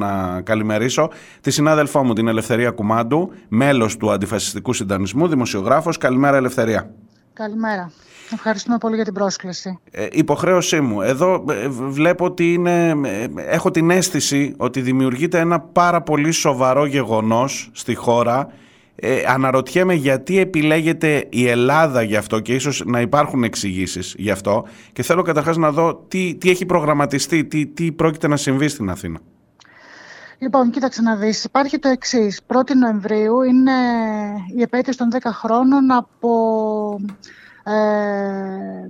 [0.00, 1.10] να καλημερίσω
[1.40, 5.98] τη συνάδελφό μου την Ελευθερία Κουμάντου, μέλος του Αντιφασιστικού Συντανισμού, δημοσιογράφος.
[5.98, 6.90] Καλημέρα Ελευθερία.
[7.32, 7.90] Καλημέρα.
[8.32, 9.78] Ευχαριστούμε πολύ για την πρόσκληση.
[9.90, 11.00] Ε, υποχρέωσή μου.
[11.00, 16.86] Εδώ ε, βλέπω ότι είναι, ε, έχω την αίσθηση ότι δημιουργείται ένα πάρα πολύ σοβαρό
[16.86, 18.48] γεγονός στη χώρα.
[18.94, 24.64] Ε, αναρωτιέμαι γιατί επιλέγεται η Ελλάδα γι' αυτό και ίσως να υπάρχουν εξηγήσεις γι' αυτό
[24.92, 28.90] και θέλω καταρχάς να δω τι, τι έχει προγραμματιστεί, τι, τι πρόκειται να συμβεί στην
[28.90, 29.18] Αθήνα.
[30.38, 31.44] Λοιπόν, κοίταξε να δεις.
[31.44, 32.40] Υπάρχει το εξής.
[32.46, 33.72] 1η Νοεμβρίου είναι
[34.56, 37.00] η επέτειος των 10 χρόνων από
[37.64, 38.88] ε,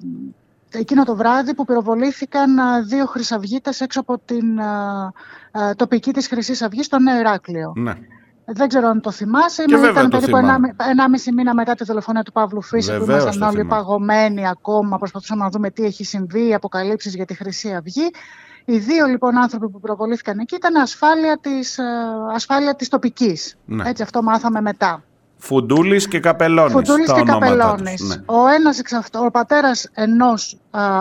[0.79, 6.63] εκείνο το βράδυ που πυροβολήθηκαν ε, δύο χρυσαυγίτες έξω από την ε, τοπική της Χρυσής
[6.63, 7.73] Αυγής στο Νέο Ηράκλειο.
[7.77, 7.95] Ναι.
[8.49, 9.65] Δεν ξέρω αν το θυμάσαι.
[9.65, 10.37] Και ήταν περίπου
[10.91, 14.99] ένα μισή μήνα μετά τη δολοφονία του Παύλου Φύση, που ήμασταν όλοι παγωμένοι ακόμα.
[14.99, 18.11] Προσπαθούσαμε να δούμε τι έχει συμβεί, αποκαλύψεις για τη Χρυσή Αυγή.
[18.69, 21.79] Οι δύο λοιπόν άνθρωποι που προβολήθηκαν εκεί ήταν ασφάλεια της,
[22.35, 23.57] ασφάλεια της τοπικής.
[23.65, 23.89] Ναι.
[23.89, 25.03] Έτσι αυτό μάθαμε μετά.
[25.39, 26.73] Φουντούλης και Καπελώνης.
[26.73, 28.01] Φουντούλης και Καπελώνης.
[28.01, 28.15] Ναι.
[28.27, 30.59] Ο ένας εξ αυτών, ο πατέρας ενός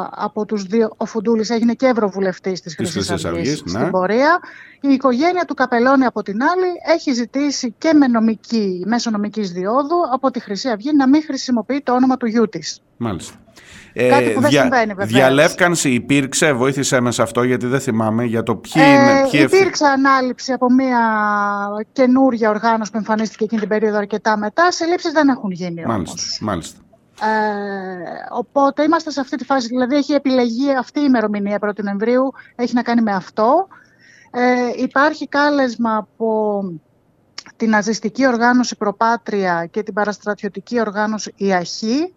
[0.09, 3.69] από τους δύο, ο Φουντούλης έγινε και ευρωβουλευτής της Χρυσής Αυγής ναι.
[3.69, 4.39] στην πορεία.
[4.81, 9.97] Η οικογένεια του Καπελώνη από την άλλη έχει ζητήσει και με νομική, μέσω νομικής διόδου
[10.13, 12.81] από τη Χρυσή Αυγή να μην χρησιμοποιεί το όνομα του γιού της.
[12.97, 13.35] Μάλιστα.
[13.95, 15.11] Κάτι που δεν δια, συμβαίνει βεβαίως.
[15.11, 19.27] Διαλεύκανση υπήρξε, βοήθησε με σε αυτό γιατί δεν θυμάμαι για το ποιοι ε, είναι.
[19.31, 20.99] Ποιοι υπήρξε ανάληψη από μια
[21.91, 24.71] καινούργια οργάνωση που εμφανίστηκε εκείνη την περίοδο αρκετά μετά.
[24.71, 26.37] Σε λήψεις δεν έχουν γίνει μάλιστα, όμως.
[26.41, 26.79] Μάλιστα.
[27.21, 27.27] Ε,
[28.31, 29.67] οπότε είμαστε σε αυτή τη φάση.
[29.67, 32.33] Δηλαδή έχει επιλεγεί αυτή η ημερομηνία 1η Νοεμβρίου.
[32.55, 33.67] Έχει να κάνει με αυτό.
[34.31, 36.61] Ε, υπάρχει κάλεσμα από
[37.55, 42.13] την ναζιστική οργάνωση Προπάτρια και την παραστρατιωτική οργάνωση ΙΑΧΗ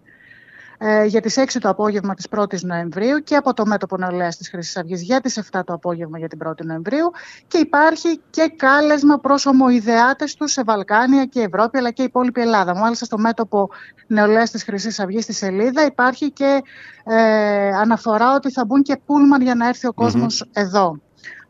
[0.78, 4.48] ε, για τις 6 το απόγευμα της 1ης Νοεμβρίου και από το μέτωπο νεολαίας της
[4.48, 7.10] Χρυσής Αυγής για τις 7 το απόγευμα για την 1η Νοεμβρίου
[7.48, 12.40] και υπάρχει και κάλεσμα προς ομοειδεάτες τους σε Βαλκάνια και Ευρώπη αλλά και η υπόλοιπη
[12.40, 12.74] Ελλάδα.
[12.76, 13.68] Μάλιστα στο μέτωπο
[14.06, 16.62] νεολαίας της Χρυσής Αυγής στη σελίδα υπάρχει και
[17.04, 21.00] ε, αναφορά ότι θα μπουν και πούλμαν για να έρθει ο κοσμος εδώ.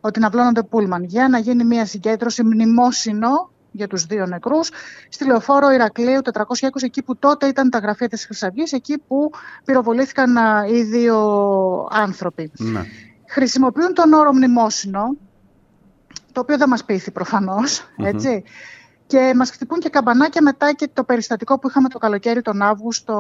[0.00, 4.71] Ότι να βλώνονται πούλμαν για να γίνει μια συγκέντρωση μνημόσυνο για τους δύο νεκρούς
[5.09, 9.31] στη λεωφόρο Ηρακλείου 420 εκεί που τότε ήταν τα γραφεία της Χρυσαυγής εκεί που
[9.65, 10.37] πυροβολήθηκαν
[10.71, 11.19] οι δύο
[11.91, 12.51] άνθρωποι.
[12.59, 12.83] Ναι.
[13.29, 15.17] Χρησιμοποιούν τον όρο μνημόσυνο
[16.33, 17.12] το οποίο δεν μας πείθει
[17.97, 18.45] έτσι.
[19.08, 23.14] Και μας χτυπούν και καμπανάκια μετά και το περιστατικό που είχαμε το καλοκαίρι τον Αύγουστο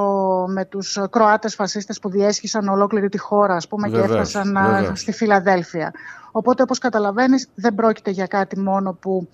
[0.48, 4.56] με τους Κροάτες φασίστες που διέσχισαν ολόκληρη τη χώρα ας πούμε, και έφτασαν
[4.94, 5.92] στη Φιλαδέλφια.
[6.30, 9.28] Οπότε όπως καταλαβαίνεις δεν πρόκειται για κάτι μόνο που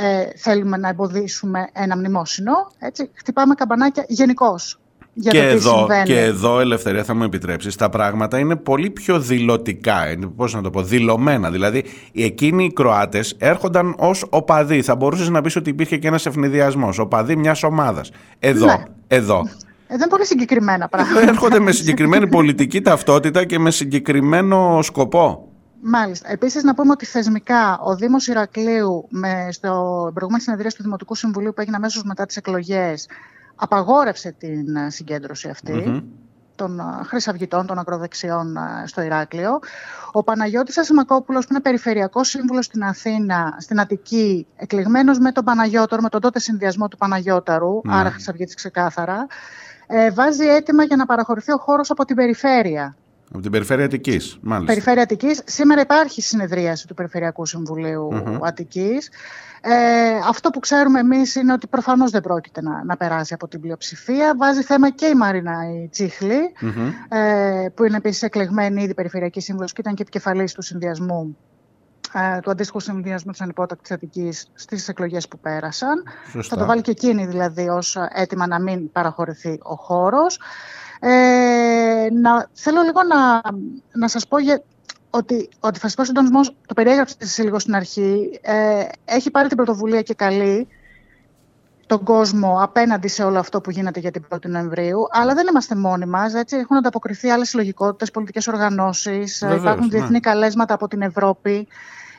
[0.00, 2.52] ε, θέλουμε να εμποδίσουμε ένα μνημόσυνο.
[2.78, 4.80] Έτσι, χτυπάμε καμπανάκια γενικώς.
[5.12, 6.04] Για και, το τι εδώ, συμβαίνει.
[6.04, 10.02] και εδώ, Ελευθερία, θα μου επιτρέψεις, τα πράγματα είναι πολύ πιο δηλωτικά,
[10.36, 11.50] πώς να το πω, δηλωμένα.
[11.50, 11.84] Δηλαδή,
[12.14, 14.82] εκείνοι οι Κροάτες έρχονταν ως οπαδοί.
[14.82, 16.98] Θα μπορούσες να πεις ότι υπήρχε και ένας ευνηδιασμός.
[16.98, 18.10] Οπαδοί μιας ομάδας.
[18.38, 18.82] Εδώ, ναι.
[19.08, 19.42] εδώ.
[19.92, 21.20] Εδώ είναι πολύ συγκεκριμένα πράγματα.
[21.20, 25.48] Έρχονται με συγκεκριμένη πολιτική ταυτότητα και με συγκεκριμένο σκοπό.
[25.82, 26.30] Μάλιστα.
[26.30, 29.70] Επίσης, να πούμε ότι θεσμικά ο Δήμος Ηρακλείου, με στο
[30.14, 33.06] προηγούμενη συνεδρία του Δημοτικού Συμβουλίου που έγινε αμέσως μετά τις εκλογές,
[33.60, 35.50] απαγόρευσε την ε, συγκέντρωση
[36.54, 39.58] των ε, χρυσαυγητών, των ακροδεξιών ε, στο Ηράκλειο.
[40.12, 46.02] Ο Παναγιώτης Ασημακόπουλος, που είναι περιφερειακός σύμβουλος στην Αθήνα, στην Αττική, εκλεγμένος με τον Παναγιώτορο,
[46.02, 47.90] με τον τότε συνδυασμό του Παναγιώταρου, mm.
[47.90, 49.26] άρα χρυσαυγίτης ξεκάθαρα,
[50.12, 52.96] βάζει έτοιμα για να παραχωρηθεί ο χώρος από την περιφέρεια
[53.32, 54.72] από την Περιφέρεια Αττικής, μάλιστα.
[54.72, 55.42] Περιφέρεια Αττικής.
[55.44, 58.38] Σήμερα υπάρχει συνεδρίαση του Περιφερειακού Συμβουλίου mm-hmm.
[58.42, 59.10] Αττικής.
[59.60, 59.72] Ε,
[60.28, 64.34] αυτό που ξέρουμε εμείς είναι ότι προφανώς δεν πρόκειται να, να περάσει από την πλειοψηφία.
[64.36, 65.52] Βάζει θέμα και η Μαρίνα
[65.82, 66.52] η τσιχλη
[67.08, 71.36] ε, που είναι επίσης εκλεγμένη ήδη Περιφερειακής Σύμβουλος και ήταν και επικεφαλής του συνδυασμού
[72.14, 76.02] ε, του αντίστοιχου συνδυασμού της ανυπότακτης Αττικής στις εκλογές που πέρασαν.
[76.42, 80.40] Θα το βάλει και εκείνη δηλαδή ως έτοιμα να μην παραχωρηθεί ο χώρος.
[81.02, 81.39] Ε,
[82.12, 83.40] να, θέλω λίγο να,
[83.92, 84.62] να σας πω για,
[85.10, 90.02] ότι ο αντιφασιστικός συντονισμός, το περιέγραψε σε λίγο στην αρχή, ε, έχει πάρει την πρωτοβουλία
[90.02, 90.68] και καλή
[91.86, 95.06] τον κόσμο απέναντι σε όλο αυτό που γίνεται για την 1η Νοεμβρίου.
[95.10, 96.32] Αλλά δεν είμαστε μόνοι μας.
[96.34, 99.40] Έχουν ανταποκριθεί άλλες συλλογικότητες, πολιτικές οργανώσεις.
[99.40, 99.98] Υπάρχουν ναι.
[99.98, 101.68] διεθνή καλέσματα από την Ευρώπη.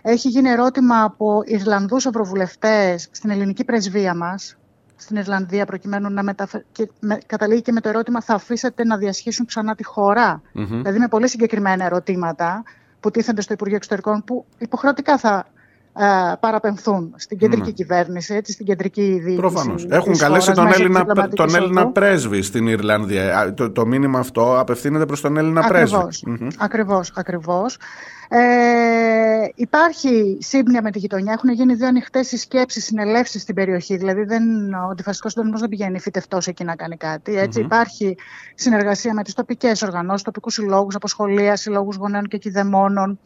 [0.02, 4.56] Έχει γίνει ερώτημα από Ιρλανδούς ευρωβουλευτές στην ελληνική πρεσβεία μας
[5.02, 6.66] στην Ιρλανδία προκειμένου να μεταφε...
[6.72, 7.18] και με...
[7.26, 10.68] καταλήγει και με το ερώτημα θα αφήσετε να διασχίσουν ξανά τη χώρα; Mm-hmm.
[10.70, 12.64] Δηλαδή με πολύ συγκεκριμένα ερωτήματα
[13.00, 15.46] που τίθενται στο Υπουργείο Εξωτερικών που υποχρεωτικά θα
[15.98, 17.74] ε, παραπεμφθούν στην κεντρική mm.
[17.74, 19.36] κυβέρνηση, έτσι, στην κεντρική διοίκηση.
[19.36, 19.86] Προφανώς.
[19.90, 23.54] Έχουν καλέσει τον Έλληνα, τον Έλληνα πρέσβη στην Ιρλανδία.
[23.54, 26.48] Το, το μήνυμα αυτό απευθύνεται προς τον Έλληνα ακριβώς, πρέσβη.
[26.58, 27.78] Ακριβώς, ακριβώς.
[28.34, 31.34] Ε, υπάρχει σύμπνοια με τη γειτονιά.
[31.34, 33.98] Έχουν γίνει δύο ανοιχτές συσκέψεις, συνελεύσεις στην περιοχή.
[33.98, 37.50] Δηλαδή, δεν, ο αντιφασικό συντονισμός δεν πηγαίνει φυτευτός εκεί να κάνει κάτι.
[37.56, 38.18] Υπάρχει
[38.56, 43.20] συνεργασία με τις τοπικές οργανώσεις, τοπικούς συλλόγους, από σχολεία, συλλόγους γονέων και κηδεμόνων.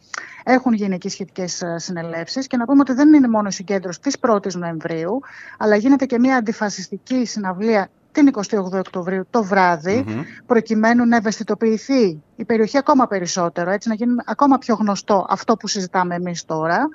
[0.44, 2.46] Έχουν γίνει εκεί σχετικές ε, συνελεύσεις.
[2.46, 5.20] Και να πούμε ότι δεν είναι μόνο η συγκέντρωση της 1η Νοεμβρίου,
[5.58, 10.04] αλλά γίνεται και μια αντιφασιστική συναυλία την 28 Οκτωβρίου το βραδυ
[10.46, 15.68] προκειμένου να ευαισθητοποιηθεί η περιοχή ακόμα περισσότερο, έτσι να γίνει ακόμα πιο γνωστό αυτό που
[15.68, 16.88] συζητάμε εμείς τώρα.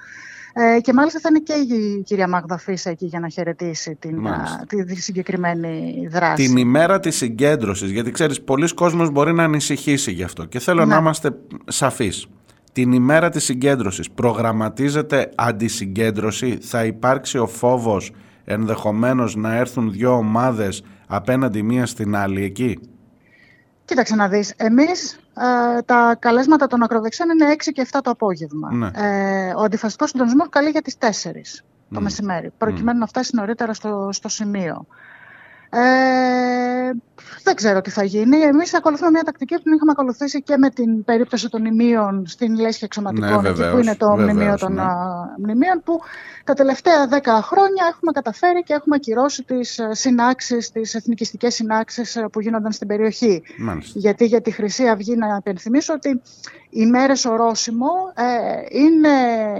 [0.53, 4.27] Ε, και μάλιστα θα είναι και η κυρία Μάγδα Φίσα εκεί για να χαιρετήσει την,
[4.88, 6.45] τη συγκεκριμένη δράση.
[6.45, 10.85] Την ημέρα της συγκέντρωσης, γιατί ξέρεις, πολλοί κόσμος μπορεί να ανησυχήσει γι' αυτό και θέλω
[10.85, 11.01] να ναι.
[11.01, 11.31] είμαστε
[11.67, 12.27] σαφείς.
[12.71, 18.12] Την ημέρα της συγκέντρωσης προγραμματίζεται αντισυγκέντρωση, θα υπάρξει ο φόβος
[18.45, 20.83] ενδεχομένως να έρθουν δύο ομάδες
[21.15, 22.79] απέναντι μία στην άλλη εκεί;
[23.85, 25.19] Κοίταξε να δεις, εμείς
[25.77, 28.73] ε, τα καλέσματα των ακροδεξιών είναι 6 και 7 το απόγευμα.
[28.73, 28.89] Ναι.
[28.93, 31.05] Ε, ο αντιφασιστικός συντονισμός καλεί για τις 4
[31.89, 32.03] το mm.
[32.03, 33.01] μεσημέρι, προκειμένου mm.
[33.01, 34.85] να φτάσει νωρίτερα στο, στο σημείο.
[35.73, 36.91] Ε,
[37.44, 38.38] δεν ξέρω τι θα γίνει.
[38.38, 42.59] Εμείς ακολουθούμε μια τακτική που την είχαμε ακολουθήσει και με την περίπτωση των μνημείων στην
[42.59, 44.83] Λέσχη Εξωματικών, ναι, που είναι το βεβαίως, μνημείο των ναι.
[45.38, 46.00] μνημείων, που
[46.44, 52.41] τα τελευταία δέκα χρόνια έχουμε καταφέρει και έχουμε ακυρώσει τις συνάξεις, τις εθνικιστικές συνάξεις που
[52.41, 53.44] γίνονταν στην περιοχή.
[53.94, 56.21] Γιατί για τη Χρυσή Αυγή, να υπενθυμίσω ότι
[56.69, 59.09] οι μέρε ορόσημο ε, είναι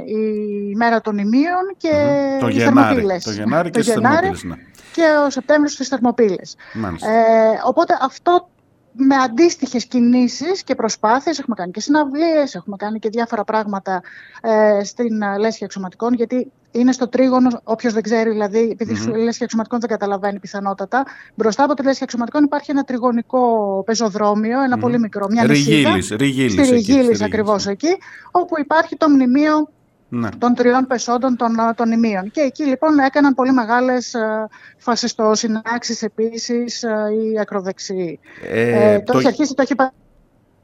[0.06, 2.40] η μέρα των μνημείων και mm-hmm.
[2.40, 4.56] το, Γενάρη, το Γενάρη και το Γενάρη, ναι
[4.94, 6.56] και ο Σεπτέμβριος στις Θερμοπύλες.
[7.02, 8.50] Ε, οπότε αυτό
[8.94, 14.02] με αντίστοιχες κινήσεις και προσπάθειες, έχουμε κάνει και συναυλίες, έχουμε κάνει και διάφορα πράγματα
[14.42, 19.16] ε, στην ε, Λέσχη Εξωματικών, γιατί είναι στο τρίγωνο, όποιος δεν ξέρει, δηλαδή, επειδή mm-hmm.
[19.16, 21.04] η Λέσχη Εξωματικών δεν καταλαβαίνει πιθανότατα.
[21.36, 26.52] Μπροστά από τη Λέσχη Εξωματικών υπάρχει ένα τριγωνικό πεζοδρόμιο, ένα πολύ μικρό, μια Ριγίλης, Ριγίλης,
[26.52, 27.98] στη Ριγίλης ακριβώς εκεί,
[28.32, 29.70] όπου υπάρχει το μνημείο
[30.14, 30.30] ναι.
[30.38, 32.32] των τριών πεσόντων των, των ημείων.
[32.32, 34.48] Και εκεί λοιπόν έκαναν πολύ μεγάλες ε,
[34.78, 38.20] φασιστοσυνάξεις επίσης ε, οι ακροδεξιοί.
[38.52, 39.76] Ε, το, το έχει αρχίσει, το έχει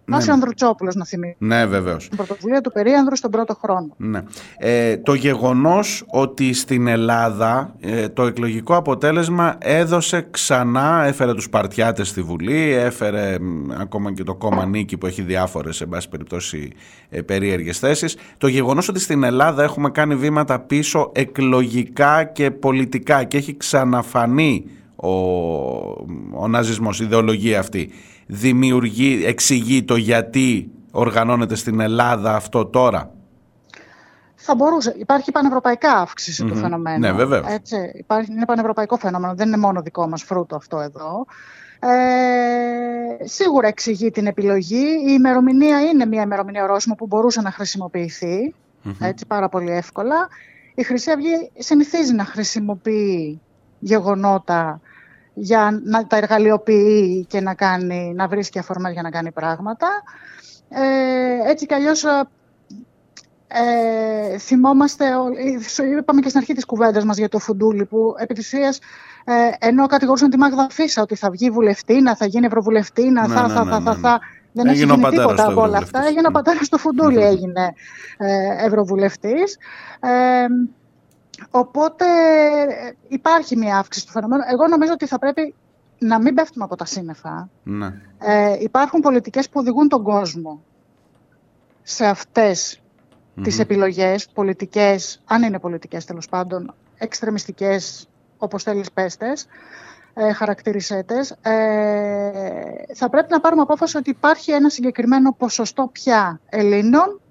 [0.07, 0.31] ναι.
[0.31, 1.35] ο Ανδρουτσόπουλος, να θυμίσει.
[1.39, 2.07] Ναι, βεβαίως.
[2.07, 3.93] Την πρωτοβουλία του Περίανδρου στον πρώτο χρόνο.
[3.97, 4.21] Ναι.
[4.57, 12.07] Ε, το γεγονός ότι στην Ελλάδα ε, το εκλογικό αποτέλεσμα έδωσε ξανά, έφερε τους Παρτιάτες
[12.07, 13.37] στη Βουλή, έφερε
[13.79, 16.71] ακόμα και το κόμμα Νίκη που έχει διάφορες, εν πάση περιπτώσει,
[17.09, 18.17] ε, περίεργες θέσεις.
[18.37, 24.65] Το γεγονός ότι στην Ελλάδα έχουμε κάνει βήματα πίσω εκλογικά και πολιτικά και έχει ξαναφανεί
[24.97, 25.09] ο,
[26.33, 27.91] ο ναζισμός, η ιδεολογία αυτή
[28.25, 33.11] δημιουργεί, εξηγεί το γιατί οργανώνεται στην Ελλάδα αυτό τώρα;
[34.35, 34.95] Θα μπορούσε.
[34.97, 36.07] Υπάρχει πανευρωπαϊκά
[36.37, 36.99] του φαινομένου.
[36.99, 37.51] Ναι, βέβαια.
[37.51, 39.35] Έτσι, υπάρχει, είναι πανευρωπαϊκό φαινόμενο.
[39.35, 41.25] Δεν είναι μόνο δικό μας φρούτο αυτό εδώ.
[41.79, 44.85] Ε, σίγουρα εξηγεί την επιλογή.
[44.85, 48.53] Η ημερομηνία είναι μια ημερομηνία ορόσημο που μπορούσε να χρησιμοποιηθει
[48.99, 50.27] έτσι, πάρα πολύ εύκολα.
[50.75, 53.41] Η Χρυσή Αυγή συνηθίζει να χρησιμοποιεί
[53.79, 54.81] γεγονότα
[55.39, 59.87] για να τα εργαλειοποιεί και να, κάνει, να βρίσκει αφορμές για να κάνει πράγματα.
[60.69, 62.03] Ε, έτσι κι αλλιώς
[63.47, 65.05] ε, θυμόμαστε,
[65.99, 68.79] είπαμε και στην αρχή της κουβέντας μας για το Φουντούλη, που επί της ουσίας,
[69.25, 69.33] ε,
[69.67, 73.53] ενώ κατηγορούσαν τη Μάγδα Φίσα ότι θα βγει βουλευτήνα, θα γίνει ευρωβουλευτήνα, ναι, θα, ναι,
[73.53, 74.19] θα, ναι, θα, θα, θα,
[74.51, 76.05] δεν έγινε έχει γίνει τίποτα από όλα αυτά.
[76.05, 77.73] Έγινε ο πατέρας του Φουντούλη, έγινε
[78.17, 79.57] ε, ευρωβουλευτής.
[79.99, 80.45] Ε,
[81.49, 82.05] Οπότε
[83.07, 84.41] υπάρχει μια αύξηση του φαινομένου.
[84.51, 85.55] Εγώ νομίζω ότι θα πρέπει
[85.99, 87.49] να μην πέφτουμε από τα σύννεφα.
[87.63, 87.93] Ναι.
[88.19, 90.61] Ε, υπάρχουν πολιτικές που οδηγούν τον κόσμο
[91.83, 93.43] σε αυτές mm-hmm.
[93.43, 99.47] τις επιλογές, πολιτικές, αν είναι πολιτικές τέλος πάντων, εξτρεμιστικές, όπως θέλεις πέστες,
[100.13, 102.31] ε, χαρακτηρισέτες, ε,
[102.93, 107.21] θα πρέπει να πάρουμε απόφαση ότι υπάρχει ένα συγκεκριμένο ποσοστό πια Ελλήνων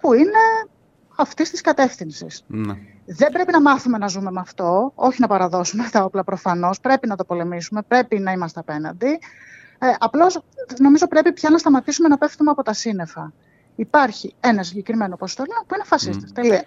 [0.00, 0.68] που είναι
[1.16, 2.44] αυτής της κατεύθυνσης.
[2.46, 2.74] Ναι.
[3.06, 6.80] Δεν πρέπει να μάθουμε να ζούμε με αυτό, όχι να παραδώσουμε τα όπλα προφανώς.
[6.80, 9.18] Πρέπει να το πολεμήσουμε, πρέπει να είμαστε απέναντι.
[9.78, 10.40] Ε, Απλώς
[10.80, 13.32] νομίζω πρέπει πια να σταματήσουμε να πέφτουμε από τα σύννεφα.
[13.76, 16.26] Υπάρχει ένα συγκεκριμένο ποσοστό που είναι φασίστε.
[16.34, 16.64] Τελεία.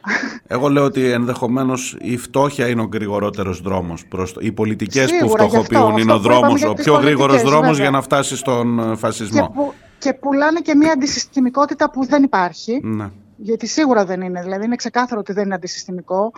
[0.48, 4.06] Εγώ λέω ότι ενδεχομένως η φτώχεια είναι ο γρηγορότερος δρόμος.
[4.40, 8.80] Οι πολιτικές που φτωχοποιούν είναι ο δρόμος, ο πιο γρήγορος δρόμος για να φτάσει στον
[8.80, 9.42] ε, φασισμό.
[9.42, 12.80] Και, που, και πουλάνε και μια αντισυστημικότητα που δεν υπάρχει.
[12.84, 16.32] Ναι γιατί σίγουρα δεν είναι, δηλαδή είναι ξεκάθαρο ότι δεν είναι αντισυστημικό.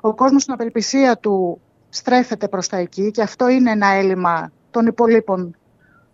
[0.00, 4.86] Ο κόσμος στην απελπισία του στρέφεται προς τα εκεί και αυτό είναι ένα έλλειμμα των
[4.86, 5.56] υπολείπων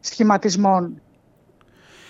[0.00, 1.00] σχηματισμών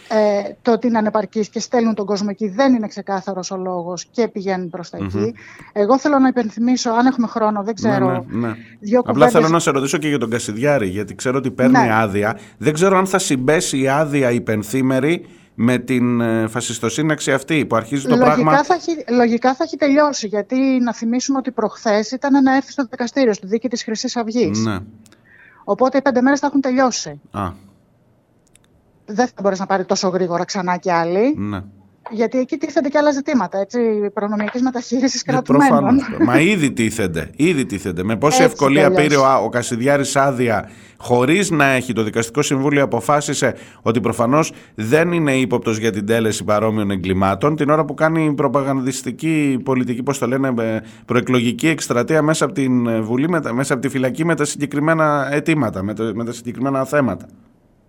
[0.08, 4.06] ε, το ότι είναι ανεπαρκής και στέλνουν τον κόσμο εκεί δεν είναι ξεκάθαρος ο λόγος
[4.10, 5.34] και πηγαίνουν προς τα εκει
[5.72, 8.24] Εγώ θέλω να υπενθυμίσω, αν έχουμε χρόνο, δεν ξέρω.
[8.28, 8.54] Ναι, ναι, ναι.
[9.04, 11.94] Απλά θέλω να σε ρωτήσω και για τον Κασιδιάρη, γιατί ξέρω ότι παίρνει ναι.
[11.94, 12.38] άδεια.
[12.58, 15.26] Δεν ξέρω αν θα συμπέσει η άδεια υπενθύμερη
[15.58, 18.64] με την ε, φασιστοσύναξη αυτή που αρχίζει το λογικά πράγμα...
[18.64, 22.86] Θα έχει, λογικά θα έχει τελειώσει, γιατί να θυμίσουμε ότι προχθές ήταν να έρθει στο
[22.90, 24.58] δικαστήριο, στη δίκη της χρυσής αυγής.
[24.58, 24.78] Ναι.
[25.64, 27.20] Οπότε οι πέντε μέρες θα έχουν τελειώσει.
[27.30, 27.52] Α,
[29.04, 31.62] Δεν θα μπορείς να πάρει τόσο γρήγορα ξανά κι άλλοι, ναι.
[32.10, 33.78] Γιατί εκεί τίθενται και άλλα ζητήματα, έτσι,
[34.14, 35.68] προνομιακής μεταχείρισης Ε, κρατουμένων.
[35.78, 36.04] προφανώς.
[36.26, 37.30] Μα ήδη τίθενται.
[37.36, 38.02] Ήδη τίθενται.
[38.04, 39.06] Με πόση Έτσι ευκολία τελειώσει.
[39.08, 45.12] πήρε ο, ο Κασιδιάρης άδεια χωρίς να έχει το δικαστικό συμβούλιο αποφάσισε ότι προφανώς δεν
[45.12, 50.26] είναι ύποπτος για την τέλεση παρόμοιων εγκλημάτων την ώρα που κάνει προπαγανδιστική πολιτική, πώς το
[50.26, 54.24] λένε, ε, προεκλογική εκστρατεία μέσα από την ε, Βουλή, με τα- μέσα από τη φυλακή
[54.24, 57.26] με τα συγκεκριμένα αιτήματα, με, το- με τα συγκεκριμένα θέματα.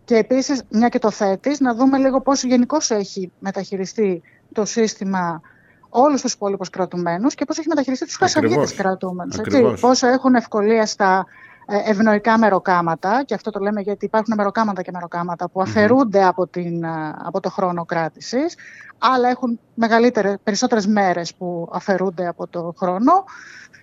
[0.08, 4.22] Και επίσης, μια και το θέτεις, να δούμε λίγο πώς γενικώς έχει μεταχειριστεί
[4.52, 5.42] το σύστημα
[5.90, 8.34] όλους τους υπόλοιπους κρατουμένους και πώς έχει μεταχειριστεί τους Ακριβώς.
[8.50, 9.38] χασαβίτες κρατούμενους.
[9.38, 9.56] Έτσι.
[9.56, 9.80] Ακριβώς.
[9.80, 11.26] Πόσο έχουν ευκολία στα
[11.66, 16.48] ε, ευνοϊκά μεροκάματα, και αυτό το λέμε γιατί υπάρχουν μεροκάματα και μεροκάματα που αφαιρούνται από,
[16.48, 18.56] την, ε, από το χρόνο κράτησης,
[18.98, 23.24] αλλά έχουν μεγαλύτερες, περισσότερες μέρες που αφαιρούνται από το χρόνο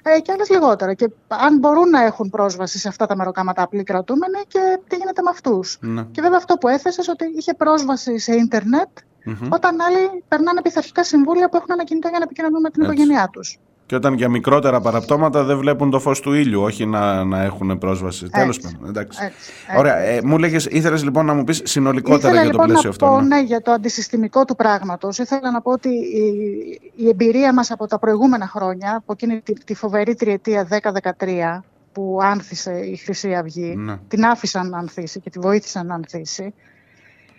[0.07, 0.95] ε, και άλλες λιγότερα.
[0.95, 5.23] Και αν μπορούν να έχουν πρόσβαση σε αυτά τα μεροκάματα απλοί κρατούμενοι και τι γίνεται
[5.23, 5.79] με αυτούς.
[5.81, 6.05] Ναι.
[6.11, 8.89] Και βέβαια αυτό που έθεσες ότι είχε πρόσβαση σε ίντερνετ
[9.25, 9.49] Μμμ.
[9.51, 12.95] όταν άλλοι περνάνε πειθαρχικά συμβούλια που έχουν ένα κινητό για να επικοινωνούν με την Έτσι.
[12.95, 13.59] οικογένειά τους.
[13.87, 17.79] Και όταν για μικρότερα παραπτώματα δεν βλέπουν το φως του ήλιου, όχι να, να έχουν
[17.79, 18.29] πρόσβαση.
[18.29, 19.19] Τέλος πάντων, εντάξει.
[19.25, 22.67] Έτσι, Ωραία, ε, μου λέγες, ήθελες λοιπόν να μου πεις συνολικότερα Ήθελα για το λοιπόν
[22.67, 23.07] πλαίσιο να αυτό.
[23.07, 23.37] πω ναι.
[23.37, 25.19] ναι, για το αντισυστημικό του πράγματος.
[25.19, 29.53] Ήθελα να πω ότι η, η εμπειρία μας από τα προηγούμενα χρόνια, από εκείνη τη,
[29.53, 30.69] τη φοβερή τριετία
[31.59, 31.61] 10-13
[31.93, 33.97] που άνθησε η Χρυσή Αυγή, Ναι.
[34.09, 36.55] την άφησαν να ανθίσει και τη βοήθησαν να ανθίσει,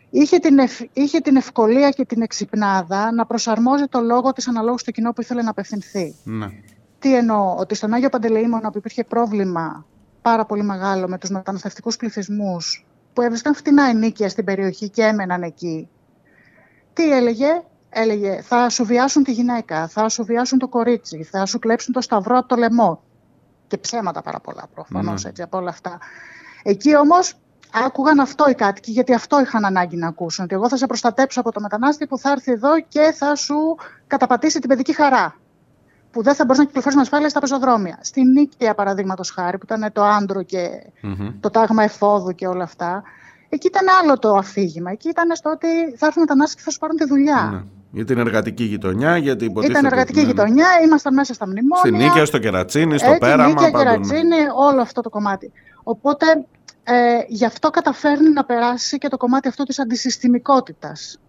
[0.10, 4.78] είχε την, ευ- είχε την ευκολία και την εξυπνάδα να προσαρμόζει το λόγο της αναλόγου
[4.78, 6.16] στο κοινό που ήθελε να απευθυνθεί.
[6.24, 6.48] Ναι.
[7.00, 9.86] Τι εννοώ, ότι στον Άγιο Παντελεήμονα που υπήρχε πρόβλημα
[10.22, 15.44] πάρα πολύ μεγάλο με τους μεταναστευτικούς πληθυσμούς που έβρισκαν φτηνά ενίκια στην περιοχή και έμεναν
[15.44, 15.90] εκεί.
[16.94, 21.60] Τι έλεγε, έλεγε θα σου βιάσουν τη γυναίκα, θα σου βιάσουν το κορίτσι, θα σου
[21.60, 23.02] κλέψουν το σταυρό από το λαιμό.
[23.68, 25.30] Και ψέματα πάρα πολλά προφανώς Ναι.
[25.30, 25.98] έτσι από όλα αυτά.
[26.64, 27.34] Εκεί όμως
[27.86, 30.44] άκουγαν αυτό οι κάτοικοι, γιατί αυτό είχαν ανάγκη να ακούσουν.
[30.44, 33.55] Ότι εγώ θα σε προστατέψω από το μετανάστη που θα έρθει εδώ και θα σου
[34.08, 35.36] καταπατήσει την παιδική χαρά
[36.12, 37.98] που δεν θα μπορείς να κυκλοφορήσεις με ασφάλεια στα πεζοδρόμια.
[38.01, 40.70] Στην Νίκαια, παραδείγματος χάρη, που ήταν το άντρο και
[41.01, 41.39] Μμμ.
[41.39, 43.03] το τάγμα εφόδου και όλα αυτά,
[43.50, 44.91] εκεί ήταν άλλο το αφήγημα.
[44.91, 45.67] Εκεί ήταν στο ότι
[45.98, 47.50] θα έρθουν μετανάστες και θα σου πάρουν τη δουλειά.
[47.53, 47.63] Ναι.
[47.91, 49.79] Για την εργατική γειτονιά, γιατί υποτίθεται...
[49.79, 50.32] Ήταν εργατική ναι, ναι.
[50.32, 51.77] γειτονιά, ήμασταν μέσα στα μνημόνια.
[51.77, 53.84] Στην Νίκαια, στο Κερατσίνη, στο έτσι, Πέραμα, Νίκαια, παντού, ναι.
[53.84, 55.51] Κερατσίνη, όλο αυτό το κομμάτι.
[55.84, 56.25] Οπότε
[56.88, 56.94] ε,
[57.27, 61.20] γι' αυτό καταφέρνει να περάσει και το κομμάτι αυτό της αντισυστημικότητας.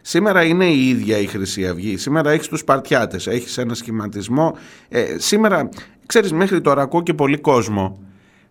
[0.00, 1.96] Σήμερα είναι η ίδια η Χρυσή Αυγή.
[1.96, 4.56] Σήμερα έχεις τους Σπαρτιάτες, έχεις ένα σχηματισμό.
[4.88, 5.68] Ε, σήμερα,
[6.06, 7.98] ξέρεις, μέχρι τώρα ακούω και πολύ κόσμο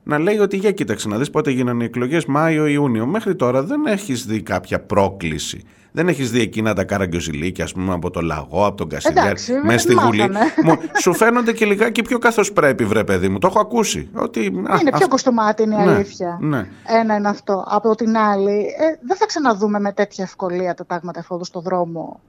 [0.03, 3.05] να λέει ότι για κοίταξε να δεις πότε γίνανε οι εκλογές Μάιο-Ιούνιο.
[3.05, 5.63] Μέχρι τώρα δεν έχεις δει κάποια πρόκληση.
[5.95, 9.53] Δεν έχεις δει εκείνα τα καραγκιοζηλίκια, ας πούμε, από το λαγό, από τον Κασιλιάρη, Εντάξει,
[9.63, 10.09] μέσα στη μάθαμε.
[10.15, 10.29] Βουλή.
[10.63, 13.37] Μου, σου φαίνονται και λιγάκι πιο καθώς πρέπει, βρε παιδί μου.
[13.39, 14.09] Το έχω ακούσει.
[14.13, 16.37] Ότι, α, είναι πιο αυτό- κοστομάτι είναι η Ναι, αλήθεια.
[16.41, 16.67] ναι.
[17.01, 17.63] Ένα είναι αυτό.
[17.67, 22.19] Από την άλλη, ε, δεν θα ξαναδούμε με τέτοια ευκολία τα τάγματα εφόδου στο δρόμο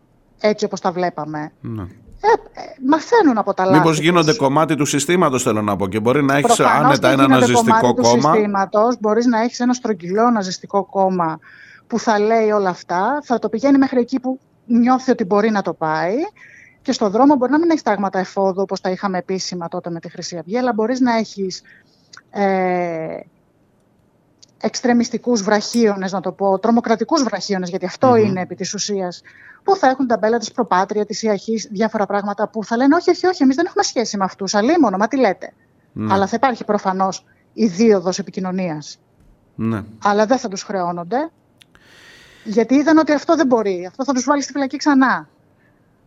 [0.40, 1.52] έτσι όπως τα βλέπαμε.
[1.60, 1.82] ναι.
[2.20, 2.28] Ε,
[2.60, 4.04] ε, μαθαίνουν από τα λάθη Μήπως τους.
[4.04, 7.22] γίνονται κομμάτι του συστήματος θέλω να πω και μπορεί να έχεις Προφανώς άνετα και ένα
[7.24, 8.30] γίνονται ναζιστικό κομμάτι κόμμα.
[8.30, 11.38] Του συστήματος, μπορείς να έχεις ένα στρογγυλό ναζιστικό κόμμα
[11.86, 15.62] που θα λέει όλα αυτά, θα το πηγαίνει μέχρι εκεί που νιώθει ότι μπορεί να
[15.62, 16.14] το πάει
[16.82, 20.00] και στον δρόμο μπορεί να μην έχει τάγματα εφόδου όπως τα είχαμε επίσημα τότε με
[20.00, 21.62] τη Χρυσή Αυγή, αλλά μπορείς να έχεις
[22.30, 23.20] ε,
[24.60, 28.16] εξτρεμιστικούς βραχίονες, να το πω, τρομοκρατικούς βραχίονες, γιατί αυτό Μμμ.
[28.16, 29.22] είναι επί της ουσίας,
[29.62, 33.10] που θα έχουν τα μπέλα της προπάτρια, της ιαχής, διάφορα πράγματα που θα λένε όχι,
[33.10, 35.52] όχι, όχι, εμείς δεν έχουμε σχέση με αυτούς, αλίμονο, μα τι λέτε.
[35.92, 38.98] Ναι, Αλλά θα υπάρχει προφανώς η δίωδος επικοινωνίας.
[39.54, 39.82] ναι.
[40.02, 41.30] Αλλά δεν θα τους χρεώνονται,
[42.46, 43.86] γιατί είδαν ότι αυτό δεν μπορεί.
[43.88, 45.28] Αυτό θα τους βάλει στη φυλακή ξανά.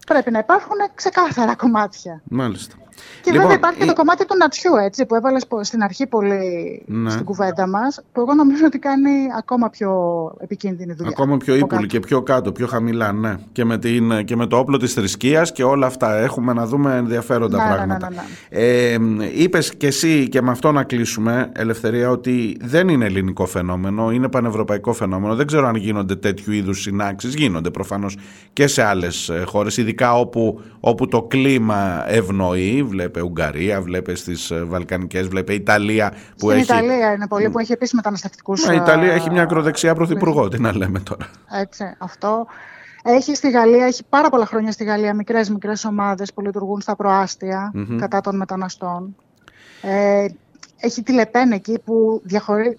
[0.06, 2.22] Πρέπει να υπάρχουν ξεκάθαρα κομμάτια.
[2.30, 2.76] Μάλιστα.
[3.22, 5.82] Και Λοιπόν, βέβαια υπάρχει και η- το κομμάτι του νατσιού, έτσι, που έβαλες πο- στην
[5.84, 7.10] αρχή πολύ Ναι.
[7.10, 9.92] στην κουβέντα μας, που εγώ νομίζω ότι κάνει ακόμα πιο
[10.40, 11.12] επικίνδυνη δουλειά.
[11.18, 12.00] Ακόμα πιο Από ύπουλη κάτω.
[12.00, 13.36] και πιο κάτω, πιο χαμηλά, ναι.
[13.52, 16.16] Και με, την, και με το όπλο της θρησκείας και όλα αυτά.
[16.18, 18.10] Έχουμε να δούμε ενδιαφέροντα Ναι, ναι, πράγματα.
[18.10, 18.98] ναι, ναι, Ε,
[19.34, 24.28] είπες και εσύ και με αυτό να κλείσουμε, Ελευθερία, ότι δεν είναι ελληνικό φαινόμενο, είναι
[24.30, 25.36] πανευρωπαϊκό φαινόμενο.
[25.36, 27.34] Δεν ξέρω αν γίνονται τέτοιου είδους συνάξεις.
[27.36, 28.18] Γίνονται προφανώς
[28.54, 32.88] και σε άλλες ε, χώρες, ειδικά όπου, όπου το κλίμα ευνοεί.
[32.90, 36.62] Βλέπε Ουγγαρία, βλέπε στις ε, Βαλκανικές, βλέπε Ιταλία που Στην έχει...
[36.62, 38.66] Ιταλία είναι πολύ που έχει επίσης μεταναστευτικούς...
[38.66, 41.30] Μα, η Ιταλία α, έχει μια ακροδεξιά πρωθυπουργό, τι να λέμε τώρα.
[41.52, 42.48] Έτσι, αυτό.
[43.04, 46.96] Έχει στη Γαλλία, έχει πάρα πολλά χρόνια στη Γαλλία μικρές μικρές ομάδες που λειτουργούν στα
[46.96, 47.98] προάστια Μμμ.
[47.98, 49.16] κατά των μεταναστών.
[49.82, 50.26] Ε,
[50.82, 52.22] έχει τη Λεπέν εκεί που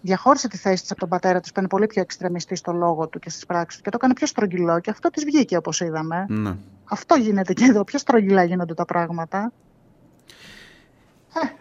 [0.00, 3.08] διαχώρισε τη θέση της από τον πατέρα της που είναι πολύ πιο εξτρεμιστή στο λόγο
[3.08, 5.80] του και στις πράξεις του και το έκανε πιο στρογγυλό και αυτό της βγήκε όπως
[5.80, 6.26] είδαμε.
[6.28, 6.56] Ναι.
[6.84, 9.52] Αυτό γίνεται και εδώ, πιο στρογγυλά γίνονται τα πράγματα.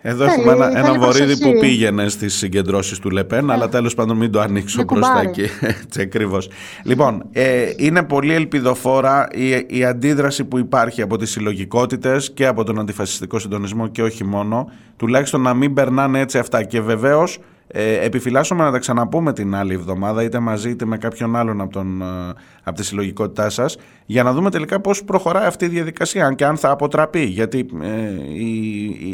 [0.02, 4.18] Ε, εδώ έχουμε ένα, ένα βορίδι που πήγαινε στις συγκεντρώσεις του Λεπέν, αλλά τέλος πάντων
[4.18, 5.48] μην το ανοίξω προς τα εκεί.
[5.82, 6.50] Έτσι ακριβώς.
[6.84, 12.64] Λοιπόν, ε, είναι πολύ ελπιδοφόρα η, η αντίδραση που υπάρχει από τις συλλογικότητες και από
[12.64, 16.64] τον αντιφασιστικό συντονισμό και όχι μόνο, τουλάχιστον να μην περνάνε έτσι αυτά.
[16.64, 17.40] Και βεβαίως
[17.72, 21.72] ε, επιφυλάσσομαι να τα ξαναπούμε την άλλη εβδομάδα, είτε μαζί είτε με κάποιον άλλον από,
[21.72, 22.06] τον, ε,
[22.64, 26.46] από τη συλλογικότητά σας, για να δούμε τελικά πώς προχωράει αυτή η διαδικασία, αν και
[26.46, 27.24] αν θα αποτραπεί.
[27.24, 28.12] Γιατί ε,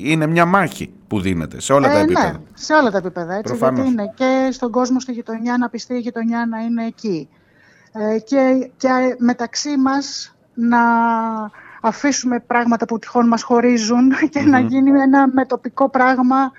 [0.04, 2.32] είναι μια μάχη που δίνεται σε όλα τα ε, ναι, επίπεδα.
[2.32, 3.34] Ναι, σε όλα τα επίπεδα.
[3.36, 7.30] Έτσι, γιατί είναι και στον κόσμο, στη γειτονιά, να πιστεί η γειτονιά να είναι εκεί.
[7.92, 10.80] Ε, και, και μεταξύ μας να
[11.82, 16.52] αφήσουμε πράγματα που τυχόν μας χωρίζουν και να γίνει ένα μετοπικό πράγμα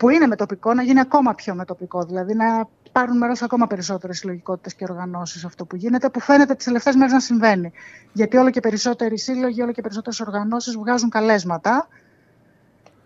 [0.00, 2.02] που είναι μετοπικό, να γίνει ακόμα πιο μετοπικό.
[2.02, 6.64] Δηλαδή να πάρουν μέρος ακόμα περισσότερες συλλογικότητες και οργανώσεις αυτό που γίνεται, που φαίνεται τις
[6.64, 7.72] τελευταίες μέρες να συμβαίνει.
[8.12, 11.88] Γιατί όλο και περισσότεροι σύλλογοι, όλο και περισσότερες οργανώσεις βγάζουν καλέσματα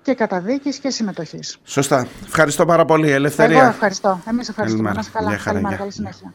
[0.02, 1.58] και καταδίκης και συμμετοχής.
[1.64, 2.06] Σωστά.
[2.24, 3.10] Ευχαριστώ πάρα πολύ.
[3.10, 3.58] Ελευθερία.
[3.58, 4.20] Εγώ ευχαριστώ.
[4.26, 4.92] Εμείς ευχαριστούμε.
[4.92, 5.36] Να καλά.
[5.44, 5.76] Καλημέρα.
[5.76, 6.32] Καλή συνέχεια.